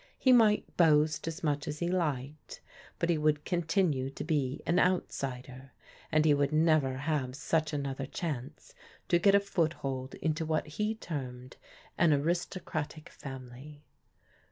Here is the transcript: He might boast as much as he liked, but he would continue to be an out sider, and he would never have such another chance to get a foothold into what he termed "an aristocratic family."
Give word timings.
He 0.17 0.31
might 0.33 0.77
boast 0.77 1.27
as 1.27 1.43
much 1.43 1.67
as 1.67 1.77
he 1.77 1.87
liked, 1.87 2.59
but 2.97 3.11
he 3.11 3.19
would 3.19 3.45
continue 3.45 4.09
to 4.09 4.23
be 4.23 4.59
an 4.65 4.79
out 4.79 5.11
sider, 5.11 5.73
and 6.11 6.25
he 6.25 6.33
would 6.33 6.51
never 6.51 6.95
have 6.97 7.35
such 7.35 7.71
another 7.71 8.07
chance 8.07 8.73
to 9.09 9.19
get 9.19 9.35
a 9.35 9.39
foothold 9.39 10.15
into 10.15 10.43
what 10.43 10.65
he 10.65 10.95
termed 10.95 11.57
"an 11.99 12.13
aristocratic 12.13 13.09
family." 13.09 13.83